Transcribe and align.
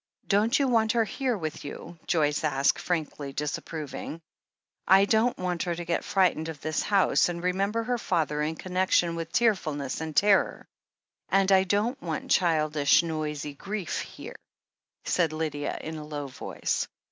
"Don't 0.25 0.57
you 0.57 0.67
want 0.67 0.93
her 0.93 1.03
here 1.03 1.37
with 1.37 1.63
you?" 1.63 1.99
Joyce 2.07 2.43
asked, 2.43 2.79
frankly 2.79 3.33
disapproving. 3.33 4.19
''I 4.87 5.05
don't 5.07 5.37
want 5.37 5.61
her 5.61 5.75
to 5.75 5.85
get 5.85 6.03
frightened 6.03 6.49
of 6.49 6.59
this 6.59 6.81
house 6.81 7.29
and 7.29 7.43
remember 7.43 7.83
her 7.83 7.99
father 7.99 8.41
in 8.41 8.55
connection 8.55 9.15
with 9.15 9.31
tearfulness 9.31 10.01
and 10.01 10.15
terror. 10.15 10.65
And 11.29 11.51
I 11.51 11.65
don't 11.65 12.01
want 12.01 12.31
childish, 12.31 13.03
noisy 13.03 13.53
grief 13.53 13.99
here," 14.01 14.37
said 15.05 15.33
Lydia 15.33 15.77
in 15.79 15.97
a 15.97 16.03
low 16.07 16.25
voice. 16.25 16.87